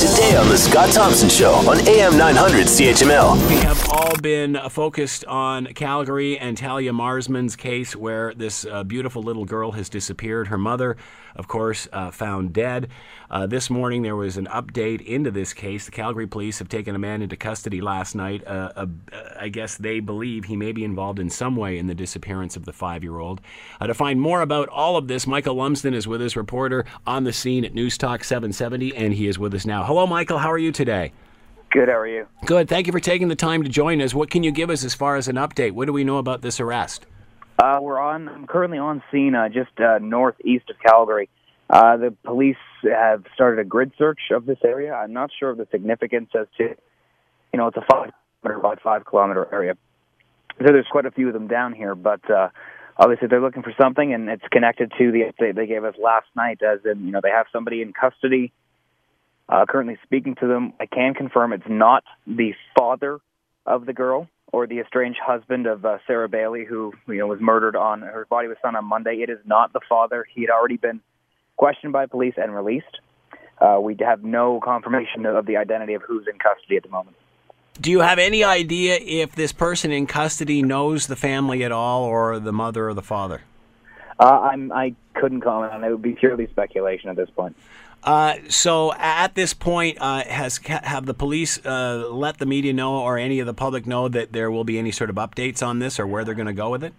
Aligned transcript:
Today 0.00 0.34
on 0.34 0.48
The 0.48 0.56
Scott 0.56 0.90
Thompson 0.94 1.28
Show 1.28 1.52
on 1.68 1.86
AM 1.86 2.16
900 2.16 2.68
CHML. 2.68 3.48
We 3.50 3.56
have 3.56 3.86
all 3.90 4.16
been 4.22 4.58
focused 4.70 5.26
on 5.26 5.66
Calgary 5.74 6.38
and 6.38 6.56
Taliyah 6.56 6.94
Marsman's 6.94 7.54
case, 7.54 7.94
where 7.94 8.32
this 8.32 8.64
uh, 8.64 8.82
beautiful 8.82 9.22
little 9.22 9.44
girl 9.44 9.72
has 9.72 9.90
disappeared. 9.90 10.48
Her 10.48 10.56
mother, 10.56 10.96
of 11.36 11.48
course, 11.48 11.86
uh, 11.92 12.10
found 12.12 12.54
dead. 12.54 12.88
Uh, 13.30 13.46
this 13.46 13.68
morning, 13.68 14.02
there 14.02 14.16
was 14.16 14.38
an 14.38 14.46
update 14.46 15.02
into 15.02 15.30
this 15.30 15.52
case. 15.52 15.84
The 15.84 15.92
Calgary 15.92 16.26
police 16.26 16.58
have 16.58 16.68
taken 16.68 16.96
a 16.96 16.98
man 16.98 17.20
into 17.20 17.36
custody 17.36 17.82
last 17.82 18.14
night. 18.14 18.42
Uh, 18.46 18.72
uh, 18.74 18.86
I 19.38 19.50
guess 19.50 19.76
they 19.76 20.00
believe 20.00 20.46
he 20.46 20.56
may 20.56 20.72
be 20.72 20.82
involved 20.82 21.18
in 21.18 21.28
some 21.28 21.56
way 21.56 21.78
in 21.78 21.86
the 21.86 21.94
disappearance 21.94 22.56
of 22.56 22.64
the 22.64 22.72
five 22.72 23.04
year 23.04 23.18
old. 23.18 23.40
Uh, 23.80 23.86
to 23.86 23.94
find 23.94 24.20
more 24.20 24.40
about 24.40 24.68
all 24.70 24.96
of 24.96 25.08
this, 25.08 25.26
Michael 25.26 25.56
Lumsden 25.56 25.94
is 25.94 26.08
with 26.08 26.22
us, 26.22 26.36
reporter 26.36 26.86
on 27.06 27.24
the 27.24 27.32
scene 27.32 27.64
at 27.64 27.74
News 27.74 27.98
Talk 27.98 28.24
770, 28.24 28.96
and 28.96 29.12
he 29.12 29.28
is 29.28 29.38
with 29.38 29.54
us 29.54 29.66
now. 29.66 29.89
Hello, 29.90 30.06
Michael. 30.06 30.38
How 30.38 30.52
are 30.52 30.56
you 30.56 30.70
today? 30.70 31.12
Good. 31.72 31.88
How 31.88 31.96
are 31.96 32.06
you? 32.06 32.28
Good. 32.46 32.68
Thank 32.68 32.86
you 32.86 32.92
for 32.92 33.00
taking 33.00 33.26
the 33.26 33.34
time 33.34 33.64
to 33.64 33.68
join 33.68 34.00
us. 34.00 34.14
What 34.14 34.30
can 34.30 34.44
you 34.44 34.52
give 34.52 34.70
us 34.70 34.84
as 34.84 34.94
far 34.94 35.16
as 35.16 35.26
an 35.26 35.34
update? 35.34 35.72
What 35.72 35.86
do 35.86 35.92
we 35.92 36.04
know 36.04 36.18
about 36.18 36.42
this 36.42 36.60
arrest? 36.60 37.06
Uh, 37.58 37.80
we're 37.82 37.98
on. 37.98 38.28
I'm 38.28 38.46
currently 38.46 38.78
on 38.78 39.02
scene 39.10 39.34
uh, 39.34 39.48
just 39.48 39.72
uh, 39.80 39.98
northeast 40.00 40.70
of 40.70 40.76
Calgary. 40.78 41.28
Uh, 41.68 41.96
the 41.96 42.14
police 42.22 42.54
have 42.84 43.24
started 43.34 43.60
a 43.60 43.64
grid 43.64 43.90
search 43.98 44.20
of 44.30 44.46
this 44.46 44.58
area. 44.64 44.94
I'm 44.94 45.12
not 45.12 45.30
sure 45.36 45.50
of 45.50 45.56
the 45.56 45.66
significance 45.72 46.30
as 46.38 46.46
to, 46.58 46.68
you 47.52 47.56
know, 47.58 47.66
it's 47.66 47.76
a 47.76 47.84
five 47.90 48.12
kilometer 48.42 48.62
by 48.62 48.76
five 48.76 49.04
kilometer 49.04 49.48
area. 49.52 49.74
So 50.58 50.66
there's 50.66 50.86
quite 50.88 51.06
a 51.06 51.10
few 51.10 51.26
of 51.26 51.34
them 51.34 51.48
down 51.48 51.72
here, 51.72 51.96
but 51.96 52.30
uh, 52.30 52.50
obviously 52.96 53.26
they're 53.26 53.42
looking 53.42 53.64
for 53.64 53.74
something, 53.76 54.14
and 54.14 54.28
it's 54.28 54.44
connected 54.52 54.92
to 54.98 55.10
the 55.10 55.22
update 55.22 55.56
they 55.56 55.66
gave 55.66 55.82
us 55.82 55.96
last 56.00 56.28
night, 56.36 56.60
as 56.62 56.78
in, 56.84 57.06
you 57.06 57.10
know, 57.10 57.20
they 57.20 57.30
have 57.30 57.46
somebody 57.52 57.82
in 57.82 57.92
custody. 57.92 58.52
Uh, 59.50 59.66
currently 59.68 59.98
speaking 60.04 60.36
to 60.36 60.46
them, 60.46 60.72
I 60.78 60.86
can 60.86 61.12
confirm 61.12 61.52
it's 61.52 61.64
not 61.68 62.04
the 62.24 62.54
father 62.78 63.18
of 63.66 63.84
the 63.84 63.92
girl 63.92 64.28
or 64.52 64.68
the 64.68 64.78
estranged 64.78 65.18
husband 65.24 65.66
of 65.66 65.84
uh, 65.84 65.98
Sara 66.06 66.28
Baillie, 66.28 66.64
who 66.64 66.92
you 67.08 67.18
know 67.18 67.26
was 67.26 67.40
murdered 67.40 67.74
on 67.74 68.02
her 68.02 68.26
body 68.30 68.46
was 68.46 68.58
found 68.62 68.76
on 68.76 68.84
Monday. 68.84 69.16
It 69.22 69.30
is 69.30 69.38
not 69.44 69.72
the 69.72 69.80
father. 69.88 70.24
He 70.32 70.42
had 70.42 70.50
already 70.50 70.76
been 70.76 71.00
questioned 71.56 71.92
by 71.92 72.06
police 72.06 72.34
and 72.36 72.54
released. 72.54 73.00
Uh, 73.60 73.78
we 73.82 73.96
have 74.00 74.22
no 74.22 74.60
confirmation 74.60 75.26
of 75.26 75.46
the 75.46 75.56
identity 75.56 75.94
of 75.94 76.02
who's 76.02 76.26
in 76.32 76.38
custody 76.38 76.76
at 76.76 76.84
the 76.84 76.88
moment. 76.88 77.16
Do 77.80 77.90
you 77.90 78.00
have 78.00 78.18
any 78.18 78.44
idea 78.44 78.98
if 79.00 79.34
this 79.34 79.52
person 79.52 79.90
in 79.90 80.06
custody 80.06 80.62
knows 80.62 81.08
the 81.08 81.16
family 81.16 81.64
at 81.64 81.72
all, 81.72 82.04
or 82.04 82.38
the 82.38 82.52
mother 82.52 82.88
or 82.88 82.94
the 82.94 83.02
father? 83.02 83.42
Uh, 84.18 84.48
I'm, 84.52 84.70
I 84.70 84.94
couldn't 85.14 85.40
comment 85.40 85.72
on 85.72 85.82
it. 85.82 85.88
It 85.88 85.90
would 85.92 86.02
be 86.02 86.12
purely 86.12 86.46
speculation 86.46 87.08
at 87.08 87.16
this 87.16 87.30
point. 87.30 87.56
Uh, 88.02 88.36
so 88.48 88.94
at 88.94 89.34
this 89.34 89.52
point, 89.52 89.98
uh, 90.00 90.24
has 90.24 90.58
have 90.66 91.06
the 91.06 91.14
police 91.14 91.64
uh, 91.66 92.08
let 92.10 92.38
the 92.38 92.46
media 92.46 92.72
know 92.72 92.98
or 92.98 93.18
any 93.18 93.40
of 93.40 93.46
the 93.46 93.54
public 93.54 93.86
know 93.86 94.08
that 94.08 94.32
there 94.32 94.50
will 94.50 94.64
be 94.64 94.78
any 94.78 94.90
sort 94.90 95.10
of 95.10 95.16
updates 95.16 95.66
on 95.66 95.80
this 95.80 96.00
or 96.00 96.06
where 96.06 96.24
they're 96.24 96.34
going 96.34 96.46
to 96.46 96.52
go 96.52 96.70
with 96.70 96.82
it? 96.82 96.94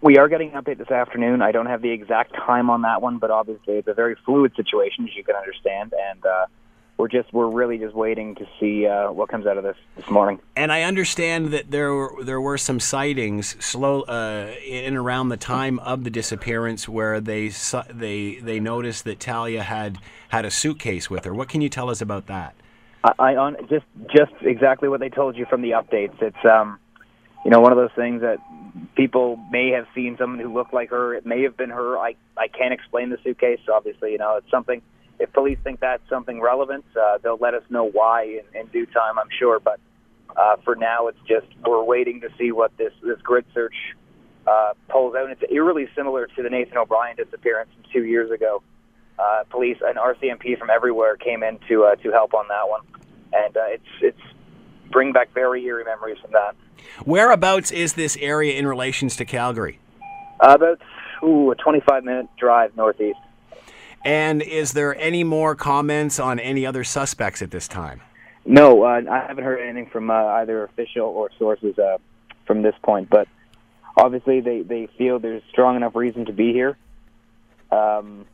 We 0.00 0.18
are 0.18 0.28
getting 0.28 0.52
an 0.52 0.62
update 0.62 0.78
this 0.78 0.90
afternoon. 0.90 1.42
I 1.42 1.50
don't 1.50 1.66
have 1.66 1.82
the 1.82 1.90
exact 1.90 2.34
time 2.34 2.70
on 2.70 2.82
that 2.82 3.00
one, 3.02 3.18
but 3.18 3.30
obviously 3.30 3.74
it's 3.74 3.88
a 3.88 3.94
very 3.94 4.16
fluid 4.24 4.52
situation, 4.54 5.04
as 5.08 5.16
you 5.16 5.24
can 5.24 5.34
understand, 5.34 5.92
and 6.10 6.24
uh, 6.24 6.46
we're 6.96 7.08
just 7.08 7.32
we're 7.32 7.48
really 7.48 7.78
just 7.78 7.94
waiting 7.94 8.34
to 8.36 8.46
see 8.60 8.86
uh, 8.86 9.10
what 9.10 9.28
comes 9.28 9.46
out 9.46 9.56
of 9.56 9.64
this 9.64 9.76
this 9.96 10.08
morning. 10.08 10.40
And 10.56 10.72
I 10.72 10.82
understand 10.82 11.48
that 11.48 11.70
there 11.70 11.92
were, 11.92 12.22
there 12.22 12.40
were 12.40 12.58
some 12.58 12.78
sightings 12.78 13.56
slow 13.64 14.02
uh, 14.02 14.54
in 14.64 14.96
around 14.96 15.28
the 15.28 15.36
time 15.36 15.78
of 15.80 16.04
the 16.04 16.10
disappearance 16.10 16.88
where 16.88 17.20
they 17.20 17.50
they 17.90 18.36
they 18.36 18.60
noticed 18.60 19.04
that 19.04 19.18
Taliyah 19.18 19.62
had 19.62 19.98
had 20.28 20.44
a 20.44 20.50
suitcase 20.50 21.10
with 21.10 21.24
her. 21.24 21.34
What 21.34 21.48
can 21.48 21.60
you 21.60 21.68
tell 21.68 21.90
us 21.90 22.00
about 22.00 22.26
that? 22.26 22.54
I, 23.02 23.12
I 23.18 23.36
on 23.36 23.56
just 23.68 23.86
just 24.14 24.32
exactly 24.42 24.88
what 24.88 25.00
they 25.00 25.10
told 25.10 25.36
you 25.36 25.46
from 25.46 25.62
the 25.62 25.70
updates. 25.70 26.20
It's 26.22 26.44
um, 26.44 26.78
you 27.44 27.50
know, 27.50 27.60
one 27.60 27.72
of 27.72 27.78
those 27.78 27.92
things 27.94 28.22
that 28.22 28.38
people 28.94 29.36
may 29.50 29.70
have 29.70 29.86
seen 29.94 30.16
someone 30.18 30.40
who 30.40 30.52
looked 30.52 30.72
like 30.72 30.90
her. 30.90 31.14
It 31.14 31.26
may 31.26 31.42
have 31.42 31.56
been 31.56 31.70
her. 31.70 31.98
I 31.98 32.16
I 32.36 32.48
can't 32.48 32.72
explain 32.72 33.10
the 33.10 33.18
suitcase. 33.22 33.60
So 33.66 33.74
Obviously, 33.74 34.12
you 34.12 34.18
know, 34.18 34.36
it's 34.36 34.50
something. 34.50 34.82
If 35.18 35.32
police 35.32 35.58
think 35.62 35.80
that's 35.80 36.06
something 36.08 36.40
relevant, 36.40 36.84
uh, 37.00 37.18
they'll 37.22 37.38
let 37.38 37.54
us 37.54 37.62
know 37.70 37.84
why 37.84 38.24
in, 38.24 38.60
in 38.60 38.66
due 38.68 38.86
time. 38.86 39.18
I'm 39.18 39.28
sure, 39.38 39.60
but 39.60 39.78
uh, 40.36 40.56
for 40.64 40.74
now, 40.74 41.08
it's 41.08 41.18
just 41.28 41.46
we're 41.64 41.84
waiting 41.84 42.20
to 42.22 42.28
see 42.38 42.52
what 42.52 42.76
this 42.76 42.92
this 43.02 43.20
grid 43.22 43.44
search 43.54 43.74
uh, 44.46 44.72
pulls 44.88 45.14
out. 45.14 45.30
And 45.30 45.32
it's 45.32 45.52
eerily 45.52 45.88
similar 45.94 46.26
to 46.26 46.42
the 46.42 46.50
Nathan 46.50 46.78
O'Brien 46.78 47.16
disappearance 47.16 47.70
from 47.74 47.84
two 47.92 48.04
years 48.04 48.30
ago. 48.30 48.62
Uh, 49.18 49.44
police 49.48 49.78
and 49.80 49.96
RCMP 49.96 50.58
from 50.58 50.70
everywhere 50.70 51.16
came 51.16 51.44
in 51.44 51.58
to 51.68 51.84
uh, 51.84 51.94
to 51.96 52.10
help 52.10 52.34
on 52.34 52.48
that 52.48 52.68
one, 52.68 52.80
and 53.32 53.56
uh, 53.56 53.60
it's 53.66 53.84
it's 54.00 54.20
bring 54.90 55.12
back 55.12 55.32
very 55.32 55.64
eerie 55.64 55.84
memories 55.84 56.18
from 56.20 56.32
that. 56.32 56.56
Whereabouts 57.04 57.70
is 57.70 57.92
this 57.94 58.16
area 58.20 58.58
in 58.58 58.66
relations 58.66 59.16
to 59.16 59.24
Calgary? 59.24 59.78
Uh, 60.40 60.54
about 60.54 60.80
ooh, 61.22 61.52
a 61.52 61.54
25 61.54 62.04
minute 62.04 62.26
drive 62.36 62.76
northeast. 62.76 63.18
And 64.04 64.42
is 64.42 64.72
there 64.72 64.94
any 65.00 65.24
more 65.24 65.54
comments 65.54 66.20
on 66.20 66.38
any 66.38 66.66
other 66.66 66.84
suspects 66.84 67.40
at 67.40 67.50
this 67.50 67.66
time? 67.66 68.02
No, 68.44 68.82
uh, 68.84 69.00
I 69.10 69.26
haven't 69.26 69.44
heard 69.44 69.60
anything 69.60 69.90
from 69.90 70.10
uh, 70.10 70.14
either 70.14 70.64
official 70.64 71.06
or 71.06 71.30
sources 71.38 71.78
uh, 71.78 71.96
from 72.46 72.62
this 72.62 72.74
point. 72.82 73.08
But 73.08 73.26
obviously, 73.96 74.40
they, 74.40 74.60
they 74.60 74.88
feel 74.98 75.18
there's 75.18 75.42
strong 75.48 75.76
enough 75.76 75.96
reason 75.96 76.26
to 76.26 76.32
be 76.32 76.52
here. 76.52 76.76
Um, 77.72 78.26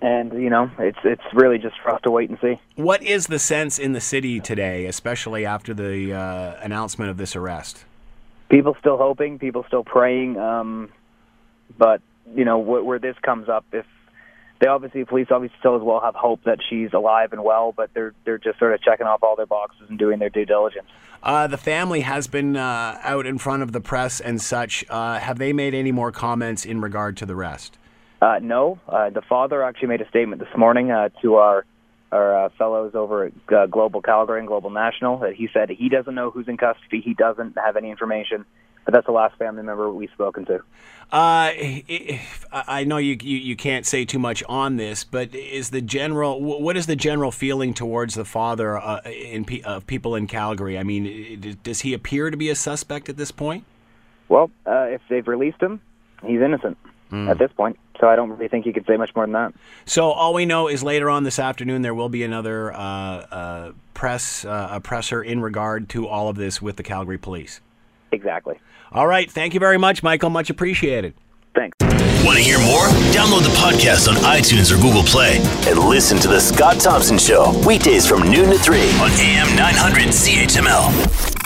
and 0.00 0.32
you 0.34 0.50
know, 0.50 0.70
it's 0.78 0.98
it's 1.02 1.22
really 1.32 1.58
just 1.58 1.74
for 1.82 1.90
us 1.90 2.00
to 2.02 2.10
wait 2.10 2.30
and 2.30 2.38
see. 2.40 2.60
What 2.76 3.02
is 3.02 3.26
the 3.26 3.38
sense 3.38 3.78
in 3.78 3.94
the 3.94 4.00
city 4.00 4.38
today, 4.38 4.86
especially 4.86 5.44
after 5.44 5.74
the 5.74 6.12
uh, 6.12 6.54
announcement 6.62 7.10
of 7.10 7.16
this 7.16 7.34
arrest? 7.34 7.84
People 8.48 8.76
still 8.78 8.96
hoping, 8.96 9.38
people 9.38 9.64
still 9.66 9.82
praying, 9.82 10.38
um, 10.38 10.90
but 11.76 12.00
you 12.32 12.44
know 12.44 12.62
wh- 12.62 12.86
where 12.86 13.00
this 13.00 13.16
comes 13.22 13.48
up, 13.48 13.64
if 13.72 13.86
they 14.60 14.66
obviously 14.66 15.04
police 15.04 15.28
obviously 15.30 15.56
still 15.58 15.76
as 15.76 15.82
well 15.82 16.00
have 16.00 16.14
hope 16.14 16.42
that 16.44 16.58
she's 16.68 16.92
alive 16.92 17.32
and 17.32 17.44
well, 17.44 17.72
but 17.76 17.90
they're 17.94 18.14
they're 18.24 18.38
just 18.38 18.58
sort 18.58 18.74
of 18.74 18.82
checking 18.82 19.06
off 19.06 19.22
all 19.22 19.36
their 19.36 19.46
boxes 19.46 19.88
and 19.88 19.98
doing 19.98 20.18
their 20.18 20.30
due 20.30 20.44
diligence. 20.44 20.88
Uh, 21.22 21.46
the 21.46 21.56
family 21.56 22.00
has 22.00 22.26
been 22.26 22.56
uh, 22.56 22.98
out 23.02 23.26
in 23.26 23.38
front 23.38 23.62
of 23.62 23.72
the 23.72 23.80
press 23.80 24.20
and 24.20 24.40
such. 24.40 24.84
Uh, 24.88 25.18
have 25.18 25.38
they 25.38 25.52
made 25.52 25.74
any 25.74 25.92
more 25.92 26.12
comments 26.12 26.64
in 26.64 26.80
regard 26.80 27.16
to 27.16 27.26
the 27.26 27.34
rest? 27.34 27.76
Uh, 28.20 28.38
no, 28.42 28.78
uh, 28.88 29.10
the 29.10 29.22
father 29.22 29.62
actually 29.62 29.88
made 29.88 30.00
a 30.00 30.08
statement 30.08 30.40
this 30.40 30.56
morning 30.56 30.90
uh, 30.90 31.08
to 31.22 31.36
our 31.36 31.64
our 32.10 32.46
uh, 32.46 32.48
fellows 32.56 32.92
over 32.94 33.26
at 33.26 33.32
uh, 33.52 33.66
Global 33.66 34.00
Calgary 34.00 34.38
and 34.38 34.48
Global 34.48 34.70
National 34.70 35.18
that 35.18 35.34
he 35.34 35.48
said 35.52 35.68
he 35.68 35.88
doesn't 35.90 36.14
know 36.14 36.30
who's 36.30 36.48
in 36.48 36.56
custody. 36.56 37.02
He 37.02 37.12
doesn't 37.12 37.58
have 37.58 37.76
any 37.76 37.90
information, 37.90 38.46
but 38.88 38.94
that's 38.94 39.04
the 39.04 39.12
last 39.12 39.36
family 39.36 39.62
member 39.62 39.92
we've 39.92 40.08
spoken 40.12 40.46
to. 40.46 40.62
Uh, 41.12 41.50
if, 41.54 42.46
I 42.50 42.84
know 42.84 42.96
you, 42.96 43.18
you 43.20 43.36
you 43.36 43.54
can't 43.54 43.84
say 43.84 44.06
too 44.06 44.18
much 44.18 44.42
on 44.48 44.76
this, 44.76 45.04
but 45.04 45.34
is 45.34 45.68
the 45.68 45.82
general 45.82 46.40
what 46.40 46.74
is 46.74 46.86
the 46.86 46.96
general 46.96 47.30
feeling 47.30 47.74
towards 47.74 48.14
the 48.14 48.24
father 48.24 48.78
uh, 48.78 49.02
in 49.02 49.44
of 49.66 49.86
people 49.86 50.14
in 50.14 50.26
Calgary? 50.26 50.78
I 50.78 50.84
mean, 50.84 51.58
does 51.62 51.82
he 51.82 51.92
appear 51.92 52.30
to 52.30 52.36
be 52.38 52.48
a 52.48 52.54
suspect 52.54 53.10
at 53.10 53.18
this 53.18 53.30
point? 53.30 53.64
Well, 54.30 54.50
uh, 54.66 54.86
if 54.88 55.02
they've 55.10 55.28
released 55.28 55.60
him, 55.60 55.82
he's 56.24 56.40
innocent 56.40 56.78
Mm. 57.10 57.30
at 57.30 57.38
this 57.38 57.50
point. 57.52 57.78
So 57.98 58.06
I 58.06 58.16
don't 58.16 58.28
really 58.28 58.48
think 58.48 58.66
you 58.66 58.74
could 58.74 58.84
say 58.84 58.98
much 58.98 59.16
more 59.16 59.24
than 59.24 59.32
that. 59.32 59.54
So 59.86 60.10
all 60.10 60.34
we 60.34 60.44
know 60.44 60.68
is 60.68 60.82
later 60.82 61.08
on 61.08 61.24
this 61.24 61.38
afternoon 61.38 61.80
there 61.80 61.94
will 61.94 62.10
be 62.10 62.22
another 62.22 62.70
uh, 62.70 62.76
uh, 62.78 63.72
press 63.94 64.44
uh, 64.44 64.68
a 64.72 64.80
presser 64.80 65.22
in 65.22 65.40
regard 65.40 65.88
to 65.90 66.06
all 66.06 66.28
of 66.28 66.36
this 66.36 66.60
with 66.60 66.76
the 66.76 66.82
Calgary 66.82 67.16
Police. 67.16 67.62
Exactly. 68.12 68.58
All 68.92 69.06
right. 69.06 69.30
Thank 69.30 69.54
you 69.54 69.60
very 69.60 69.78
much, 69.78 70.02
Michael. 70.02 70.30
Much 70.30 70.50
appreciated. 70.50 71.14
Thanks. 71.54 71.76
Want 72.24 72.36
to 72.36 72.42
hear 72.42 72.58
more? 72.58 72.86
Download 73.12 73.42
the 73.42 73.54
podcast 73.56 74.08
on 74.08 74.14
iTunes 74.16 74.72
or 74.72 74.80
Google 74.80 75.02
Play 75.02 75.38
and 75.66 75.78
listen 75.78 76.18
to 76.18 76.28
The 76.28 76.40
Scott 76.40 76.80
Thompson 76.80 77.18
Show 77.18 77.52
weekdays 77.66 78.06
from 78.06 78.22
noon 78.30 78.50
to 78.50 78.58
3 78.58 78.78
on 79.00 79.10
AM 79.12 79.56
900 79.56 80.08
CHML. 80.08 81.37